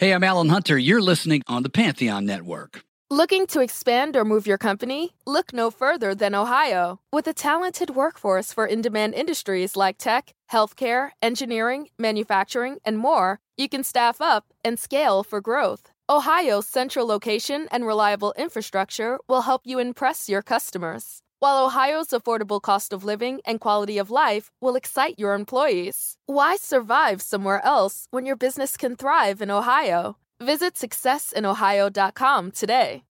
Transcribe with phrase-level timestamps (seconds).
[0.00, 0.78] Hey, I'm Alan Hunter.
[0.78, 2.84] You're listening on the Pantheon Network.
[3.10, 5.12] Looking to expand or move your company?
[5.26, 7.00] Look no further than Ohio.
[7.12, 13.40] With a talented workforce for in demand industries like tech, healthcare, engineering, manufacturing, and more,
[13.58, 15.90] you can staff up and scale for growth.
[16.08, 22.62] Ohio's central location and reliable infrastructure will help you impress your customers, while Ohio's affordable
[22.62, 26.14] cost of living and quality of life will excite your employees.
[26.26, 30.16] Why survive somewhere else when your business can thrive in Ohio?
[30.40, 33.02] Visit successinohio.com today.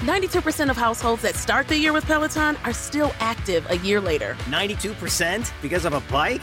[0.00, 4.36] 92% of households that start the year with Peloton are still active a year later.
[4.46, 6.42] 92% because of a bike?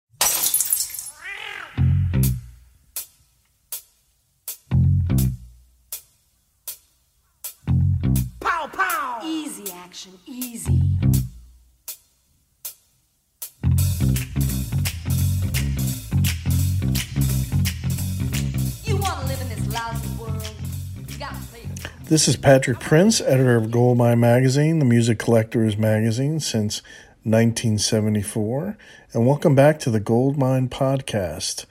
[22.11, 26.81] This is Patrick Prince, editor of Goldmine Magazine, the music collector's magazine since
[27.23, 28.77] 1974,
[29.13, 31.65] and welcome back to the Goldmine Podcast.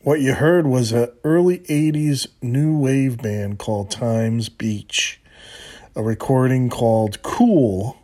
[0.00, 5.20] What you heard was an early 80s new wave band called Times Beach,
[5.94, 7.98] a recording called Cool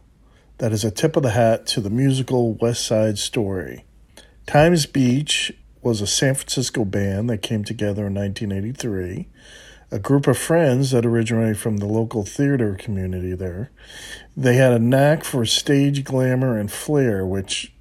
[0.59, 3.87] that is a tip of the hat to the musical West Side Story.
[4.47, 9.27] Times Beach was a San Francisco band that came together in 1983
[9.91, 13.71] a group of friends that originated from the local theater community there.
[14.37, 17.73] They had a knack for stage glamour and flair, which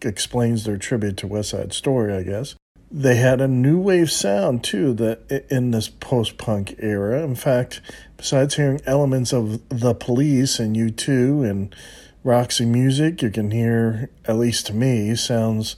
[0.00, 2.54] explains their tribute to West Side Story, I guess.
[2.90, 7.22] They had a new wave sound too that in this post-punk era.
[7.22, 7.80] In fact,
[8.16, 11.74] besides hearing elements of The Police and U2 and
[12.22, 15.76] Roxy Music, you can hear, at least to me, sounds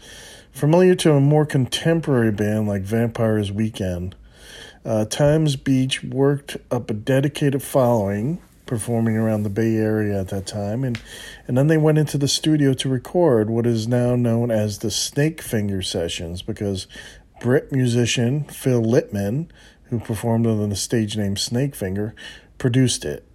[0.52, 4.14] familiar to a more contemporary band like Vampires Weekend.
[4.86, 10.46] Uh, Times Beach worked up a dedicated following, performing around the Bay Area at that
[10.46, 11.00] time, and
[11.48, 14.90] and then they went into the studio to record what is now known as the
[14.92, 16.86] Snake Finger sessions, because
[17.40, 19.48] Brit musician Phil Lithman,
[19.90, 22.14] who performed under the stage name Snake Finger,
[22.56, 23.26] produced it,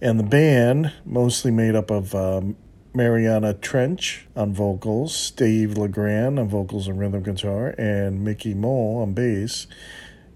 [0.00, 2.56] and the band, mostly made up of um,
[2.92, 9.14] Mariana Trench on vocals, Steve LeGrand on vocals and rhythm guitar, and Mickey Mole on
[9.14, 9.68] bass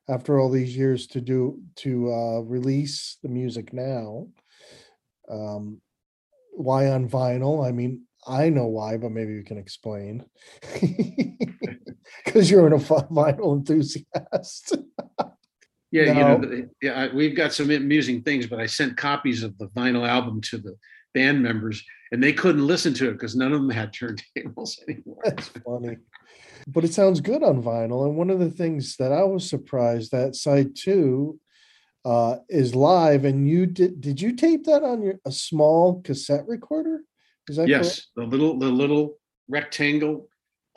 [0.07, 4.27] after all these years to do to uh, release the music now.
[5.29, 5.81] Um,
[6.51, 7.67] why on vinyl?
[7.67, 10.25] I mean, I know why, but maybe you can explain.
[12.23, 14.77] Because you're an a vinyl enthusiast.
[15.91, 19.67] Yeah, you know, yeah, we've got some amusing things, but I sent copies of the
[19.69, 20.75] vinyl album to the
[21.13, 21.81] band members
[22.11, 25.21] and they couldn't listen to it because none of them had turntables anymore.
[25.23, 25.97] That's funny.
[26.67, 28.05] But it sounds good on vinyl.
[28.05, 31.39] And one of the things that I was surprised that side two
[32.03, 33.25] uh, is live.
[33.25, 37.01] And you did did you tape that on your a small cassette recorder?
[37.49, 37.85] Is that correct?
[37.85, 39.17] Yes, the little, the little
[39.47, 40.27] rectangle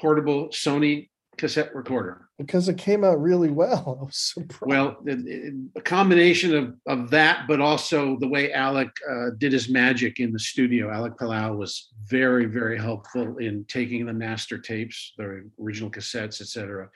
[0.00, 1.08] portable Sony
[1.38, 2.28] cassette recorder.
[2.36, 3.98] Because it came out really well.
[4.00, 4.62] I was surprised.
[4.68, 9.52] Well, it- it- a combination of, of that, but also the way Alec uh, did
[9.52, 10.90] his magic in the studio.
[10.90, 16.88] Alec Palao was very, very helpful in taking the master tapes, the original cassettes, etc.,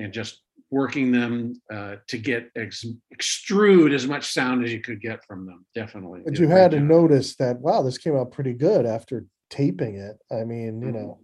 [0.00, 0.40] and just
[0.70, 2.84] working them uh, to get ex-
[3.16, 5.64] extrude as much sound as you could get from them.
[5.74, 6.22] Definitely.
[6.24, 6.86] But you had to job.
[6.86, 10.16] notice that wow, this came out pretty good after taping it.
[10.32, 10.94] I mean, you Mhm.
[10.94, 11.20] know,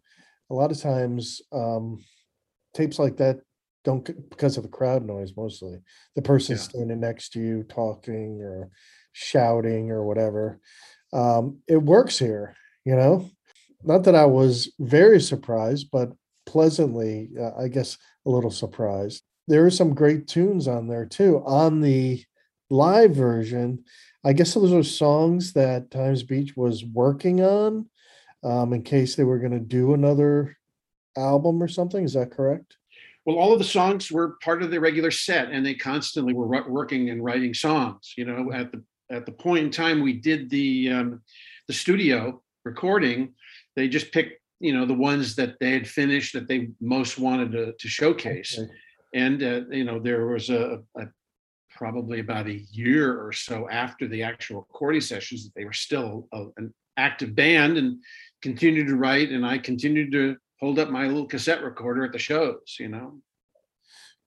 [0.51, 1.99] a lot of times um
[2.75, 3.41] tapes like that
[3.85, 5.79] don't because of the crowd noise mostly.
[6.15, 6.63] The person Yeah.
[6.63, 8.71] standing next to you talking or
[9.13, 10.61] shouting or whatever.
[11.13, 13.29] Um it works here, you know.
[13.83, 16.13] Not that I was very surprised, but
[16.45, 17.97] pleasantly, uh, I guess,
[18.27, 19.23] a little surprised.
[19.49, 21.43] There are some great tunes on there too.
[21.47, 22.23] On the
[22.69, 23.85] live version,
[24.23, 27.89] I guess those are songs that Times Beach was working on
[28.45, 30.57] um, in case they were going to do another
[31.21, 32.05] album or something.
[32.05, 32.77] Is that correct?
[33.27, 36.47] Well, all of the songs were part of the regular set, and they constantly were
[36.69, 38.15] working and writing songs.
[38.17, 41.21] You know, at the at the point in time we did the um,
[41.69, 43.35] the studio recording,
[43.77, 47.53] they just picked you know the ones that they had finished that they most wanted
[47.53, 48.71] to, to showcase, Okay.
[49.15, 51.07] and uh, you know there was a, a
[51.71, 56.29] probably about a year or so after the actual recording sessions that they were still
[56.33, 57.99] a, an active band and
[58.43, 62.19] continued to write, and I continued to hold up my little cassette recorder at the
[62.19, 62.77] shows.
[62.79, 63.23] You know.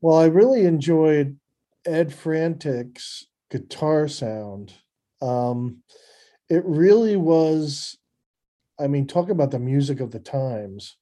[0.01, 1.39] Well, I really enjoyed
[1.85, 4.73] Ed Frantic's guitar sound.
[5.21, 5.83] Um,
[6.49, 7.97] it really was,
[8.79, 10.97] I mean, talk about the music of the times.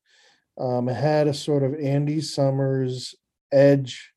[0.59, 3.15] Um, it had a sort of Andy Summers
[3.51, 4.13] edge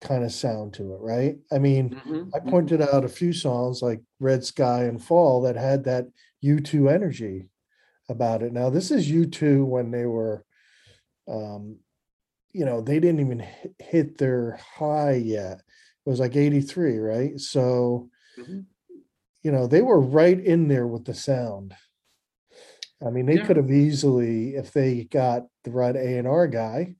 [0.00, 1.38] kind of sound to it, right?
[1.52, 2.50] I mean, Mhm, I mhm.
[2.50, 6.06] pointed out a few songs like Red Sky and Fall that had that
[6.40, 7.50] U2 energy
[8.08, 8.52] about it.
[8.52, 10.44] Now, this is U2 when they were,
[11.28, 11.78] um,
[12.52, 13.46] you know, they didn't even
[13.78, 15.58] hit, their high yet.
[15.58, 17.38] It was like 83, right?
[17.40, 18.66] So, Mhm.
[19.42, 21.74] you know, they were right in there with the sound.
[23.04, 23.46] I mean, they Yeah.
[23.46, 26.96] could have easily, if they got the right A and R guy,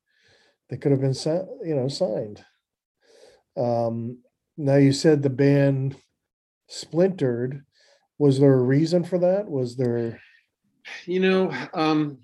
[0.69, 1.15] they could have been,
[1.67, 2.45] you know, signed.
[3.57, 4.23] Um,
[4.57, 5.97] now you said the band
[6.69, 7.65] splintered.
[8.19, 9.51] Was there a reason for that?
[9.51, 10.21] Was there?
[11.07, 12.19] You know, um,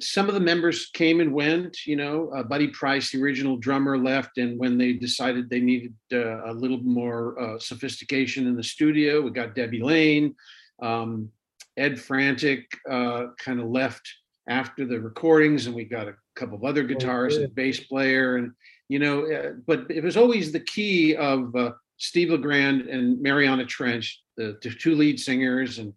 [0.00, 1.86] some of the members came and went.
[1.86, 5.94] You know, uh, Buddy Price, the original drummer, left, and when they decided they needed
[6.12, 10.34] uh, a little more uh, sophistication in the studio, we got Debbie Lane.
[10.80, 11.30] Um,
[11.76, 14.08] Ed Frantic uh, kind of left
[14.48, 17.42] after the recordings, and we got a couple of other guitarists good.
[17.44, 18.52] and bass player, and
[18.88, 23.64] you know, uh, but it was always the key of uh, Steve Legrand and Mariana
[23.64, 25.92] Trench, the, the two lead singers, and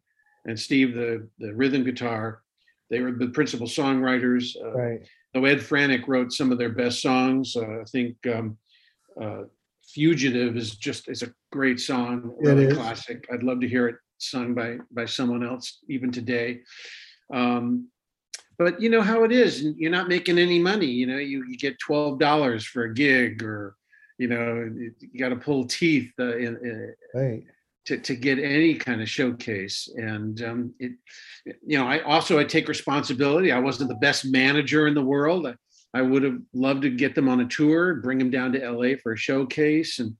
[0.45, 2.41] and Steve, the the rhythm guitar.
[2.89, 4.55] They were the principal songwriters.
[4.61, 5.07] Uh, Right.
[5.33, 7.55] Though Ed Franick wrote some of their best songs.
[7.55, 8.57] Uh, I think um,
[9.21, 9.43] uh,
[9.88, 13.27] "Fugitive" is just is a great song, really classic.
[13.31, 16.62] I'd love to hear it sung by by someone else even today.
[17.33, 17.88] Um,
[18.57, 19.63] but you know how it is.
[19.63, 20.86] You're not making any money.
[20.86, 23.75] You know, you, you get twelve dollars for a gig, or
[24.17, 24.69] you know,
[25.00, 27.43] you got to pull teeth uh, in, in, Right.
[27.85, 29.89] To, to get any kind of showcase.
[29.95, 30.93] And um, it
[31.65, 33.51] you know i also i take responsibility.
[33.51, 35.47] I wasn't the best manager in the world.
[35.47, 35.55] I,
[35.93, 38.95] I would have loved to get them on a tour bring them down to la
[39.01, 40.00] for a showcase.
[40.00, 40.15] And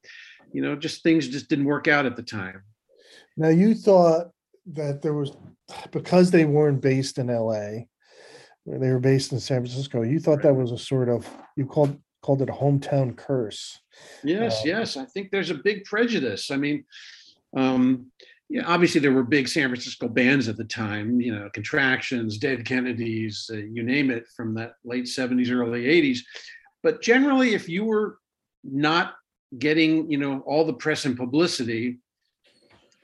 [0.52, 2.64] you know just things just didn't work out at the time.
[3.38, 4.32] Now you thought
[4.74, 5.32] that there was
[5.92, 7.86] because they weren't based in LA,
[8.66, 10.02] they were based in San Francisco.
[10.02, 13.80] You thought that was a sort of you called called it a hometown curse.
[14.24, 14.98] yes Um, yes.
[14.98, 16.50] I think there's a big prejudice.
[16.50, 16.86] I mean
[17.56, 18.06] um
[18.50, 22.66] yeah obviously there were big san francisco bands at the time you know contractions dead
[22.66, 26.20] kennedys uh, you name it from that late 70s early 80s
[26.84, 28.20] but generally if you were
[28.64, 29.14] not
[29.58, 32.00] getting you know all the press and publicity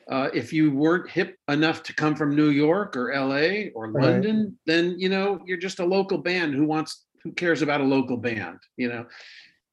[0.09, 4.03] uh, if you weren't hip enough to come from new york or la or Right.
[4.13, 7.85] london then you know you're just a local band who wants who cares about a
[7.85, 9.05] local band you know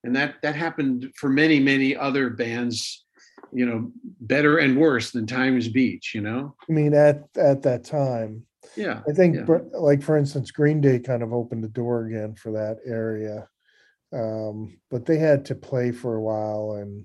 [0.03, 3.04] and that that happened for many many other bands
[3.55, 7.85] you know better and worse than times beach you know I mean, at at that
[7.85, 8.47] time,
[8.77, 9.03] Yeah.
[9.09, 9.59] I think, yeah.
[9.73, 13.49] Like for instance, Green Day kind of opened the door again for that area.
[14.13, 17.05] Um, but they had to play for a while and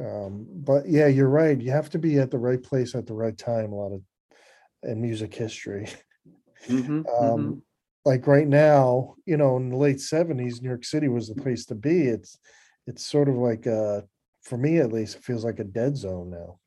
[0.00, 1.60] um, but yeah, you're right.
[1.60, 4.02] You have to be at the right place at the right time, a lot of
[4.84, 5.88] in music history.
[6.68, 7.04] Mhm, mhm.
[7.22, 7.62] Um,
[8.04, 11.66] like right now, you know, in the late seventies, New York City was the place
[11.66, 12.02] to be.
[12.08, 12.38] It's
[12.86, 14.02] it's sort of like uh
[14.48, 16.58] for me at least, it feels like a dead zone now.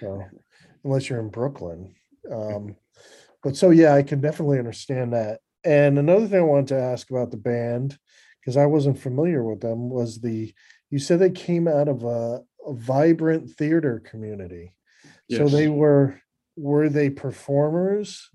[0.00, 0.22] So
[0.84, 1.94] unless you're in Brooklyn.
[2.30, 2.76] Um
[3.42, 5.40] but so yeah, I can definitely understand that.
[5.64, 7.98] And another thing I wanted to ask about the band,
[8.40, 10.52] because I wasn't familiar with them, was the
[10.90, 14.74] you said they came out of a, a vibrant theater community.
[15.30, 16.20] So they were
[16.56, 18.28] were they performers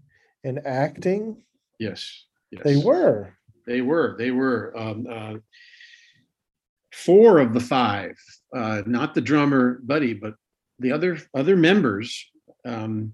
[0.43, 1.43] and acting?
[1.79, 2.25] Yes.
[2.51, 2.63] Yes.
[2.63, 3.33] They were.
[3.67, 4.15] They were.
[4.17, 4.73] They were.
[4.77, 5.33] Um, uh,
[6.95, 8.15] four of the five,
[8.55, 10.35] uh, not the drummer Buddy, but
[10.79, 12.31] the other other members.
[12.65, 13.13] Um,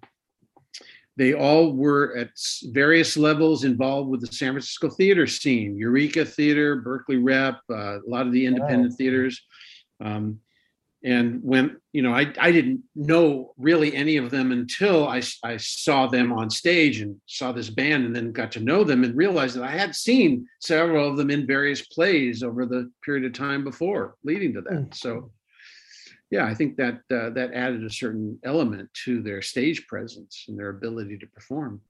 [1.18, 2.30] they all were at
[2.72, 8.08] various levels involved with the San Francisco theater scene, Eureka Theater, Berkeley Rep, uh, a
[8.08, 9.42] lot of the independent theaters.
[10.00, 10.40] Um,
[11.04, 15.22] and when you know, I I didn't know really any of them until I
[15.58, 19.16] saw them on stage and saw this band, and then got to know them and
[19.16, 23.34] realized that I had seen several of them in various plays over the period of
[23.34, 24.74] time before leading to that.
[24.74, 24.96] Mm.
[24.96, 25.32] So,
[26.30, 30.58] yeah, I think that uh, that added a certain element to their stage presence and
[30.58, 31.82] their ability to perform.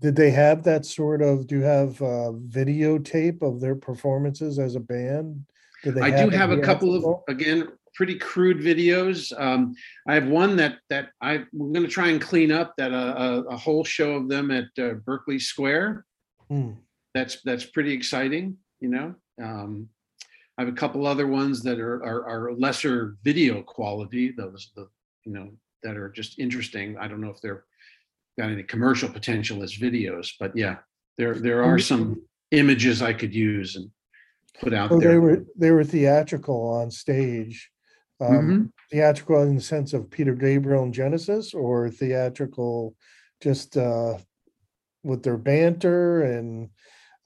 [0.00, 4.80] Did they have that sort of, do you have videotape of their performances as a
[4.80, 5.44] band?
[5.84, 9.38] I do have a couple of again pretty crude videos.
[9.38, 9.74] Um,
[10.06, 13.42] I have one that that I we're going to try and clean up that uh,
[13.48, 16.04] a, a whole show of them at uh, Berkeley Square.
[16.48, 16.72] Hmm.
[17.14, 19.14] That's that's pretty exciting, you know.
[19.42, 19.88] Um,
[20.58, 24.32] I have a couple other ones that are are, are lesser video quality.
[24.32, 24.88] Those the
[25.24, 25.50] you know
[25.82, 26.96] that are just interesting.
[26.98, 27.64] I don't know if they're
[28.38, 30.76] got any commercial potential as videos, but yeah,
[31.18, 33.90] there there are some images I could use and
[34.60, 35.12] put out So there.
[35.12, 37.70] they were, they were theatrical on stage.
[38.20, 38.72] Um, Mhm.
[38.90, 42.94] theatrical in the sense of Peter Gabriel and Genesis or theatrical
[43.40, 44.18] just uh
[45.02, 46.70] with their banter and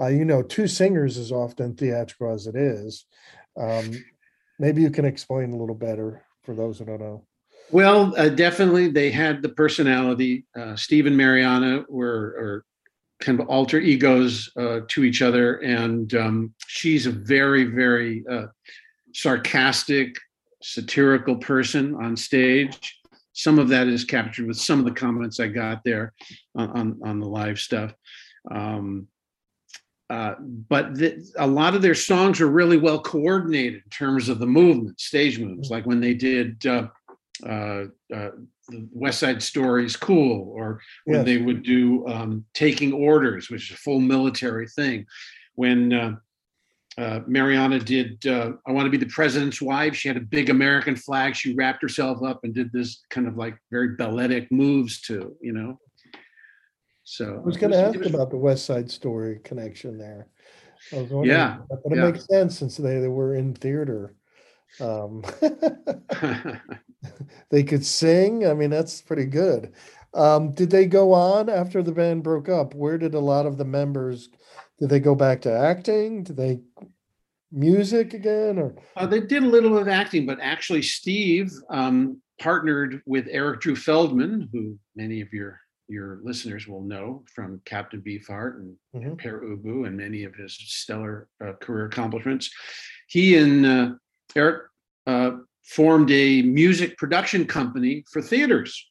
[0.00, 3.06] uh, you know, two singers is often theatrical as it is.
[3.59, 3.90] Um,
[4.59, 7.26] maybe you can explain a little better for those who don't know.
[7.71, 10.45] Well, uh, definitely, they had the personality.
[10.54, 12.64] Uh, Steve and Mariana were, are
[13.21, 18.47] kind of alter egos uh, to each other, and um, she's a very, very uh,
[19.15, 20.17] sarcastic,
[20.63, 22.99] satirical person on stage.
[23.33, 26.13] Some of that is captured with some of the comments I got there
[26.55, 27.93] on on, on the live stuff.
[28.51, 29.09] Um,
[30.09, 30.91] uh, but
[31.37, 35.39] a lot of their songs are really well coordinated in terms of the movement, stage
[35.39, 36.87] moves, like when they did uh,
[37.45, 38.31] uh, uh,
[38.93, 41.25] West Side Story's "Cool," or when Yes.
[41.27, 45.07] they would do um, "Taking Orders," which is a full military thing.
[45.55, 46.17] When uh,
[46.99, 50.51] uh, Mariana did uh, "I Want to Be the President's Wife," she had a big
[50.51, 51.35] American flag.
[51.37, 55.53] She wrapped herself up and did this kind of like very balletic moves to, you
[55.53, 55.79] know.
[57.05, 60.27] So I was gonna ask was- about the West Side Story connection there.
[60.93, 62.11] I was wondering, Yeah, But it yeah.
[62.11, 64.15] makes sense since they, they were in theater.
[64.81, 65.23] Um,
[67.51, 68.47] they could sing.
[68.47, 69.73] I mean, that's pretty good.
[70.15, 72.75] Um, did they go on after the band broke up?
[72.75, 74.31] Where did a lot of the members,
[74.79, 76.23] did they go back to acting?
[76.23, 76.61] Did they
[77.53, 78.75] music again or?
[78.97, 83.61] Uh, they did a little bit of acting, but actually, Steve um, partnered with Eric
[83.61, 89.19] Drew Feldman, who many of your your listeners will know from Captain Beefheart and, Mhm.
[89.19, 92.51] Pere Ubu and many of his stellar uh, career accomplishments.
[93.07, 93.91] He and uh,
[94.35, 94.63] Eric
[95.07, 95.31] uh,
[95.67, 98.89] formed a music production company for theaters,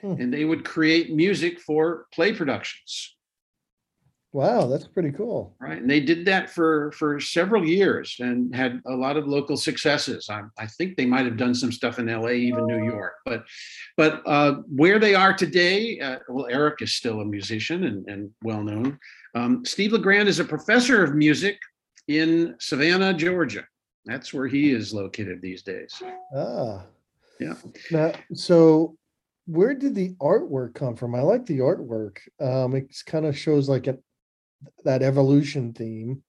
[0.00, 0.14] Hmm.
[0.20, 3.14] and they would create music for play productions.
[4.32, 5.54] Wow, that's pretty cool.
[5.60, 9.58] right and they did that for for several years and had a lot of local
[9.58, 13.12] successes i, I think they might have done some stuff in la even new york
[13.26, 13.44] but
[13.98, 18.30] but uh, where they are today uh, well eric is still a musician and, and
[18.42, 18.98] well known
[19.34, 21.58] um, steve legrand is a professor of music
[22.08, 23.64] in savannah georgia
[24.04, 26.02] that's where he is located these days
[26.36, 26.84] Ah.
[27.40, 27.54] Yeah.
[27.90, 28.96] Now, so
[29.46, 31.14] where did the artwork come from?
[31.14, 32.18] I like the artwork.
[32.40, 33.98] Um, it kind of shows like a,
[34.84, 36.22] that evolution theme.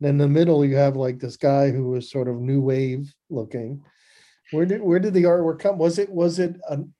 [0.00, 3.12] And in the middle, you have like this guy who was sort of new wave
[3.28, 3.82] looking.
[4.50, 5.78] Where did where did the artwork come?
[5.78, 6.92] Was it was it an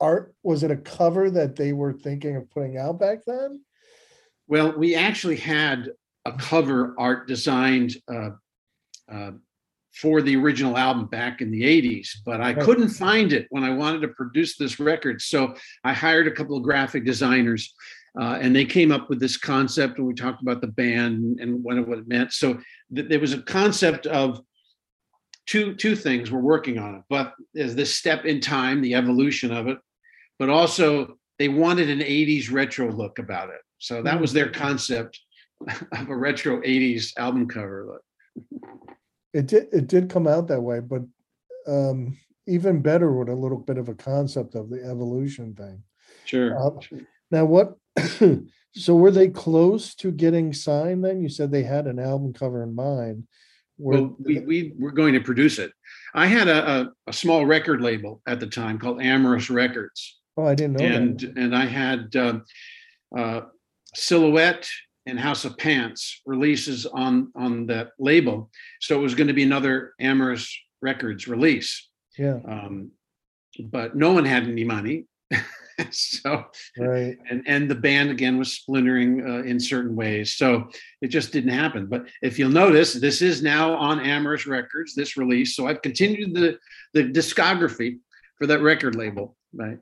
[0.00, 0.34] art?
[0.42, 3.62] Was it a cover that they were thinking of putting out back then?
[4.48, 5.90] Well, we actually had
[6.24, 8.30] a cover art designed uh,
[9.10, 9.32] uh,
[9.94, 12.64] for the original album back in the 80s, but I Right.
[12.64, 15.20] couldn't find it when I wanted to produce this record.
[15.20, 15.54] So
[15.84, 17.74] I hired a couple of graphic designers
[18.18, 21.62] uh, and they came up with this concept and we talked about the band and
[21.62, 22.32] what it, what it meant.
[22.32, 22.58] So
[22.94, 24.40] th- there was a concept of
[25.46, 29.52] two two things we're working on it, but there's this step in time, the evolution
[29.52, 29.78] of it,
[30.38, 33.60] but also they wanted an 80s retro look about it.
[33.78, 35.18] So that was their concept
[35.92, 38.02] of a retro 80s album cover look.
[39.32, 41.02] It did, it did come out that way, but
[41.66, 45.82] um, even better with a little bit of a concept of the evolution thing.
[46.24, 46.58] Sure.
[46.58, 46.78] Um,
[47.30, 47.76] Now, what,
[48.74, 51.22] so were they close to getting signed then?
[51.22, 53.26] You said they had an album cover in mind.
[53.78, 55.72] Were- Well, we, we were going to produce it.
[56.14, 60.20] I had a, a, a small record label at the time called Amorous Records.
[60.36, 61.38] Oh, I didn't know and that.
[61.38, 62.40] and I had uh,
[63.16, 63.40] uh,
[63.94, 64.68] Silhouette
[65.06, 69.42] and House of Pants releases on on that label, so it was going to be
[69.42, 71.88] another Amorous Records release.
[72.18, 72.92] Yeah, Um,
[73.70, 75.06] but no one had any money,
[75.90, 76.44] so
[76.78, 77.16] right.
[77.30, 80.68] and and the band again was splintering uh, in certain ways, so
[81.00, 81.86] it just didn't happen.
[81.86, 85.56] But if you'll notice, this is now on Amorous Records, this release.
[85.56, 86.58] So I've continued the
[86.92, 87.98] the discography
[88.38, 89.78] for that record label, right?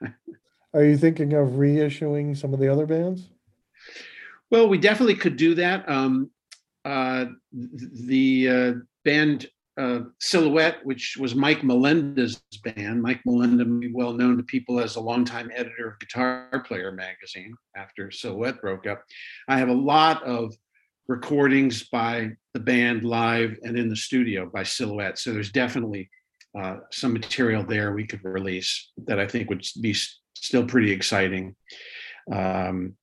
[0.74, 3.28] Are you thinking of reissuing some of the other bands?
[4.50, 5.88] Well, we definitely could do that.
[5.88, 6.30] Um,
[6.84, 8.72] uh, the uh,
[9.04, 13.00] band uh, Silhouette, which was Mike Molenda's band.
[13.00, 18.10] Mike be well known to people as a longtime editor of Guitar Player magazine after
[18.10, 19.04] Silhouette broke up.
[19.46, 20.52] I have a lot of
[21.06, 25.18] recordings by the band live and in the studio by Silhouette.
[25.18, 26.10] So there's definitely
[26.58, 29.94] uh, some material there we could release that I think would be
[30.34, 31.54] still pretty exciting.
[32.32, 32.96] Um,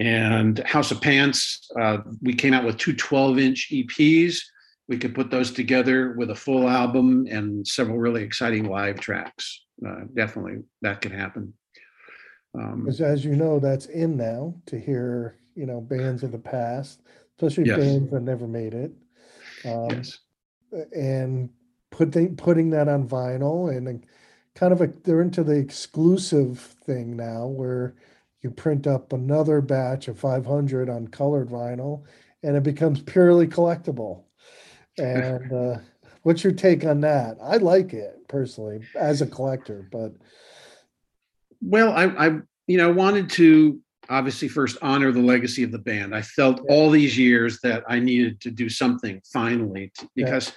[0.00, 4.38] and House of Pants, uh, we came out with two 12 inch EPs.
[4.88, 9.62] We could put those together with a full album and several really exciting live tracks.
[9.86, 11.52] Uh, definitely that could happen.
[12.58, 16.38] Um, Because as you know, that's in now to hear, you know, bands of the
[16.38, 17.02] past,
[17.36, 17.78] especially Yes.
[17.78, 18.92] bands that never made it.
[19.66, 20.18] Um, yes.
[20.96, 21.50] and
[21.90, 24.06] putting putting that on vinyl and
[24.54, 27.94] kind of a they're into the exclusive thing now where
[28.42, 32.04] you print up another batch of 500 on colored vinyl
[32.42, 34.24] and it becomes purely collectible
[34.98, 35.78] and uh,
[36.22, 40.12] what's your take on that i like it personally as a collector but
[41.62, 46.14] Well, I, I, you know, wanted to obviously first honor the legacy of the band.
[46.14, 50.52] I felt all these years that I needed to do something finally to- because,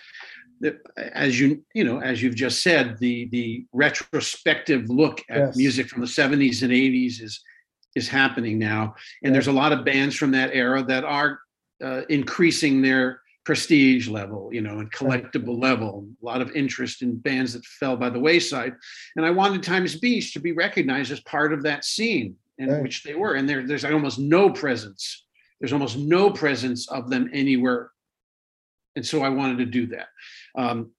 [0.61, 5.57] the, as you, you know, as you've just said, the the retrospective look at Yes.
[5.57, 7.43] music from the '70s and '80s is
[7.95, 11.39] is happening now, and there's a lot of bands from that era that are
[11.83, 16.07] uh, increasing their prestige level, you know, and collectible level.
[16.21, 18.73] A lot of interest in bands that fell by the wayside
[19.17, 22.81] and I wanted Times Beach to be recognized as part of that scene, in Right.
[22.81, 23.33] which they were.
[23.33, 25.25] And there, there's almost no presence.
[25.59, 27.91] There's almost no presence of them anywhere.
[28.95, 30.07] And so I wanted to do that.
[30.55, 30.91] Um,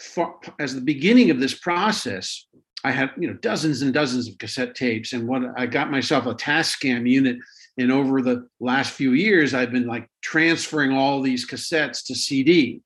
[0.00, 2.48] for, as the beginning of this process,
[2.84, 6.26] I had you know dozens and dozens of cassette tapes, and what I got myself
[6.26, 7.38] a Tascam unit.
[7.78, 12.80] And over the last few years, I've been like transferring all these cassettes to CD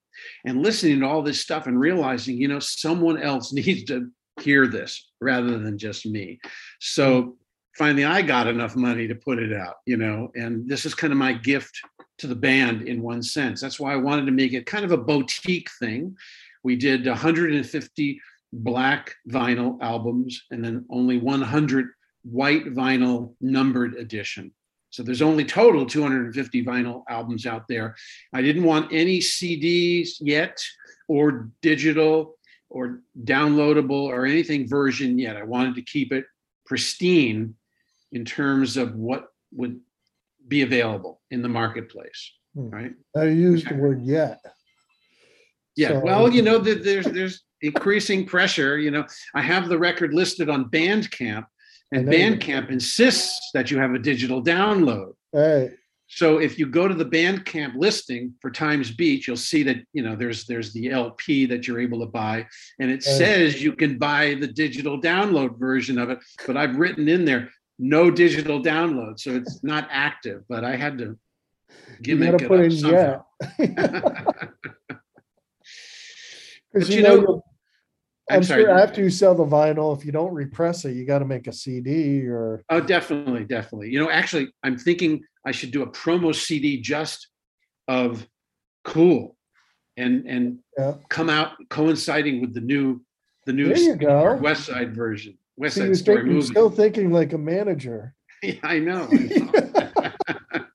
[0.45, 4.67] and listening to all this stuff and realizing, you know, someone else needs to hear
[4.67, 6.41] this rather than just me.
[6.81, 7.31] So hmm.
[7.77, 11.13] finally, I got enough money to put it out, you know, and this is kind
[11.13, 11.81] of my gift
[12.19, 13.61] to the band in one sense.
[13.61, 16.17] That's why I wanted to make it kind of a boutique thing.
[16.63, 18.21] We did 150
[18.53, 21.87] black vinyl albums and then only 100
[22.23, 24.53] white vinyl numbered edition.
[24.91, 27.95] So there's only total 250 vinyl albums out there.
[28.35, 30.59] I didn't want any CDs yet
[31.07, 32.35] or digital
[32.69, 35.37] or downloadable or anything version yet.
[35.37, 36.25] I wanted to keep it
[36.67, 37.55] pristine
[38.13, 39.81] in terms of what would
[40.49, 42.69] be available in the marketplace, Hmm.
[42.71, 42.93] right?
[43.17, 44.41] i used the word yet
[45.77, 48.79] Yeah, So- well, you know, th- there's there's increasing pressure.
[48.79, 51.47] You know, I have the record listed on Bandcamp,
[51.93, 55.13] and Bandcamp insists that you have a digital download.
[55.33, 55.71] hey
[56.09, 60.03] So if you go to the Bandcamp listing for Times Beach, you'll see that you
[60.03, 62.47] know there's there's the LP that you're able to buy,
[62.81, 63.19] and it Right.
[63.21, 66.19] says you can buy the digital download version of it.
[66.47, 70.43] But I've written in there no digital download, so it's not active.
[70.49, 71.17] But I had to you
[72.03, 73.25] gimmick gotta it put up in somehow.
[76.73, 77.45] But because you you know, know-
[78.31, 78.63] I'm I'm sorry.
[78.63, 81.47] sure after you sell the vinyl, if you don't repress it, you got to make
[81.49, 83.91] a CD or Oh, definitely, definitely.
[83.91, 87.29] You know, actually, I'm thinking I should do a promo CD just
[87.89, 88.27] of
[88.85, 89.37] Cool
[89.97, 90.95] and and Yeah.
[91.09, 93.03] come out coinciding with the new
[93.47, 94.37] the new There you go.
[94.37, 96.47] West Side version, West Side Story thinking, movie.
[96.47, 98.15] still thinking like a manager.
[98.43, 99.07] Yeah, I know.
[99.13, 100.13] I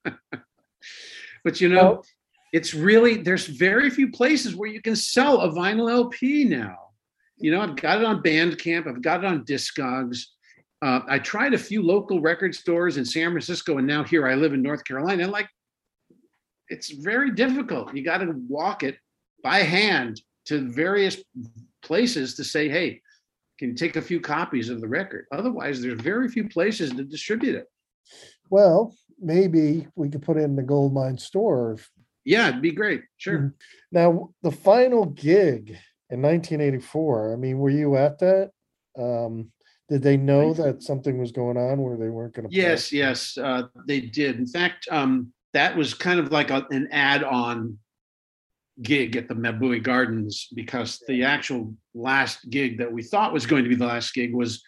[0.03, 0.13] know.
[1.43, 2.03] but you know,
[2.53, 6.84] it's really there's very few places where you can sell a vinyl LP now.
[7.37, 10.19] You know, I've got it on Bandcamp, I've got it on Discogs.
[10.81, 14.35] Uh, I tried a few local record stores in San Francisco, and now here I
[14.35, 15.23] live in North Carolina.
[15.23, 15.47] And like,
[16.69, 17.95] it's very difficult.
[17.95, 18.97] You got to walk it
[19.43, 21.17] by hand to various
[21.81, 23.01] places to say, "Hey,
[23.59, 27.03] can you take a few copies of the record?" Otherwise, there's very few places to
[27.03, 27.67] distribute it.
[28.49, 31.77] well, maybe we could put it in the gold mine store.
[32.25, 33.03] Yeah, it'd be great.
[33.17, 33.53] Sure.
[33.91, 35.77] Now, the final gig
[36.09, 37.33] in 1984.
[37.33, 38.51] I mean, were you at that?
[38.97, 39.51] Um,
[39.89, 42.55] did they know that something was going on where they weren't going to?
[42.55, 44.37] Yes, yes, uh, they did.
[44.37, 47.77] In fact, um, that was kind of like a, an add-on
[48.81, 53.63] gig at the Mabuhay Gardens because the actual last gig that we thought was going
[53.63, 54.63] to be the last gig was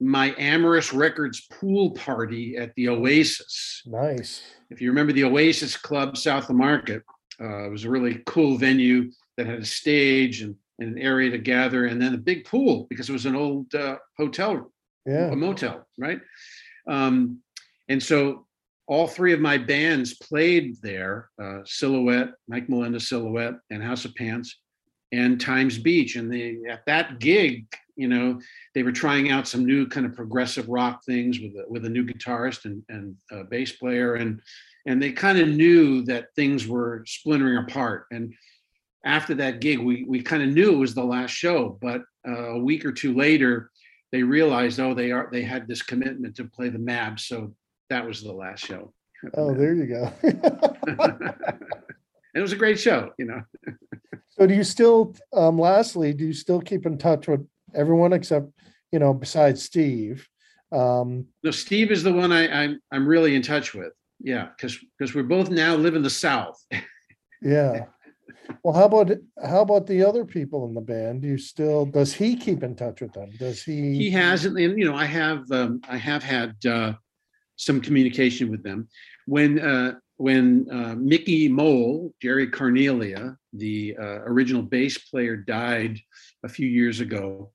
[0.00, 3.82] my Amorous Records pool party at the Oasis.
[3.86, 4.42] Nice.
[4.70, 7.02] If you remember the Oasis Club south of Market,
[7.40, 11.30] uh, it was a really cool venue that had a stage and, and an area
[11.30, 14.72] to gather, and then a big pool because it was an old uh, hotel
[15.06, 15.30] Yeah.
[15.32, 16.20] a motel, right?
[16.88, 17.40] Um,
[17.88, 18.46] and so
[18.86, 24.14] all three of my bands played there uh, Silhouette, Mike Molenda Silhouette, and House of
[24.14, 24.58] Pants,
[25.12, 26.16] and Times Beach.
[26.16, 28.40] And they, at that gig, you know,
[28.74, 31.88] they were trying out some new kind of progressive rock things with a, with a
[31.88, 34.16] new guitarist and, and a bass player.
[34.16, 34.40] And,
[34.86, 38.06] and they kind of knew that things were splintering apart.
[38.10, 38.34] And
[39.04, 41.78] after that gig, we, we kind of knew it was the last show.
[41.80, 43.70] But uh, a week or two later,
[44.12, 47.54] they realized, oh, they are they had this commitment to play the Mab, so
[47.90, 48.92] that was the last show.
[49.34, 50.12] Oh, there you go.
[52.34, 53.42] it was a great show, you know.
[54.30, 55.14] so, do you still?
[55.32, 58.46] Um, lastly, do you still keep in touch with everyone except
[58.92, 60.28] you know besides Steve?
[60.72, 63.92] Um, No, Steve is the one I, I'm I'm really in touch with.
[64.20, 66.56] Yeah, because because we both now live in the South.
[67.42, 67.86] yeah.
[68.62, 69.10] Well, how about
[69.44, 71.22] how about the other people in the band?
[71.22, 73.30] Do you still does he keep in touch with them?
[73.38, 73.94] Does he?
[73.96, 76.92] he hasn't and you know i have um, i have had uh,
[77.56, 78.88] some communication with them
[79.26, 85.98] when uh, when uh, mickey mole jerry carnelia the uh, original bass player died
[86.44, 87.50] a few years ago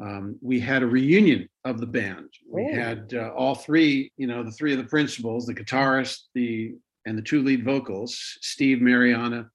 [0.00, 2.74] um, we had a reunion of the band we Oh.
[2.74, 6.74] had uh, all three you know the three of the principals the guitarist the
[7.06, 9.48] and the two lead vocals steve mariana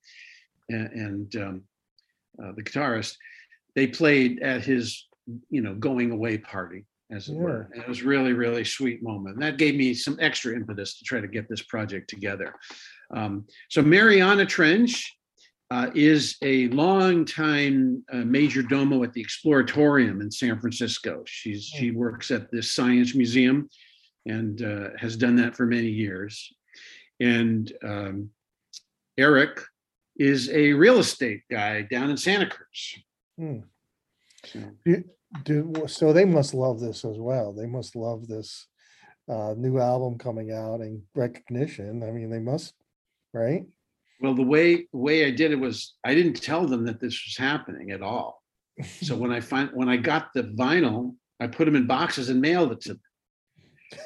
[0.69, 1.61] and, and um,
[2.41, 3.15] uh, the guitarist
[3.75, 5.07] they played at his
[5.49, 7.69] you know going away party as it were.
[7.71, 9.35] And it was really really sweet moment.
[9.35, 12.53] And that gave me some extra impetus to try to get this project together.
[13.15, 15.15] Um, so mariana trench
[15.71, 21.23] uh, is a longtime uh, major domo at the exploratorium in san francisco.
[21.25, 23.69] She's she works at this science museum
[24.25, 26.51] and uh, has done that for many years.
[27.19, 28.29] And um,
[29.17, 29.61] eric
[30.17, 32.99] is a real estate guy down in santa cruz
[33.37, 33.59] Hmm.
[34.45, 34.59] so,
[35.43, 37.53] do so they must love this as well.
[37.53, 38.67] They must love this
[39.27, 42.03] uh, new album coming out and recognition.
[42.03, 42.73] I mean, they must,
[43.33, 43.65] right?
[44.21, 47.21] Well, the way the way I did it was I didn't tell them that this
[47.25, 48.41] was happening at all.
[49.01, 52.39] So when I find when I got the vinyl, I put them in boxes and
[52.39, 53.01] mailed it to them.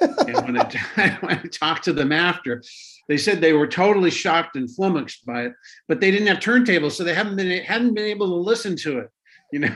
[0.01, 0.57] And when
[0.97, 2.61] I, when I talked to them after,
[3.07, 5.53] they said they were totally shocked and flummoxed by it,
[5.87, 8.99] but they didn't have turntables, so they haven't been hadn't been able to listen to
[8.99, 9.09] it.
[9.51, 9.75] You know,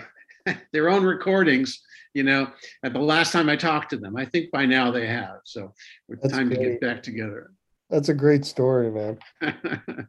[0.72, 1.82] their own recordings.
[2.13, 2.48] You know,
[2.84, 5.38] at the last time I talked to them, I think by now they have.
[5.46, 5.74] So
[6.10, 7.50] it's time to get back together.
[7.89, 9.18] That's a great story, man.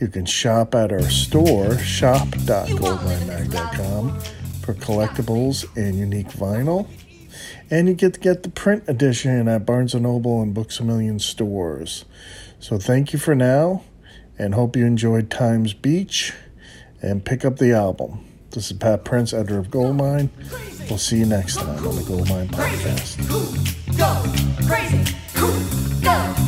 [0.00, 4.20] You can shop at our store, shop.goldminemag.com,
[4.62, 6.86] for collectibles and unique vinyl.
[7.70, 10.84] And you get to get the print edition at Barnes & Noble and Books A
[10.84, 12.06] Million stores.
[12.58, 13.84] So thank you for now,
[14.38, 16.32] and hope you enjoyed Times Beach,
[17.02, 18.24] and pick up the album.
[18.52, 20.30] This is Pat Prince, editor of Goldmine.
[20.88, 23.77] We'll see you next time on the Goldmine Podcast.
[23.98, 24.22] Go.
[24.68, 25.16] Crazy.
[25.34, 25.48] Go,
[26.04, 26.47] go,